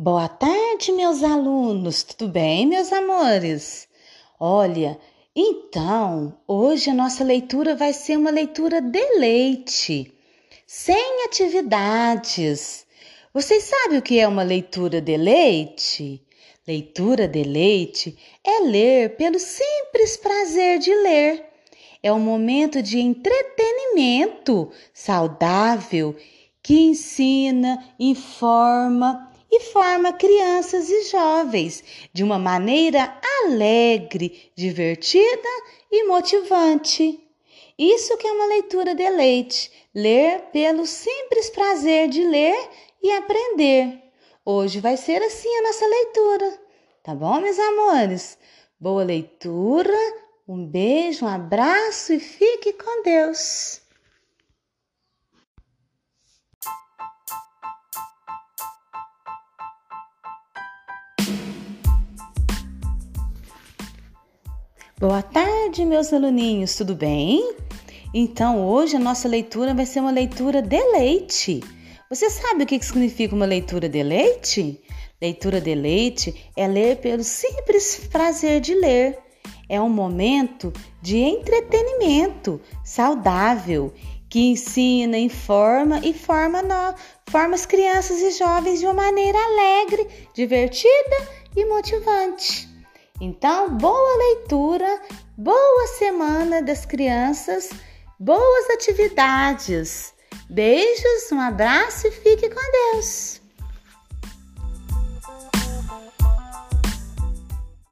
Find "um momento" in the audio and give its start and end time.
22.12-22.80, 79.80-80.72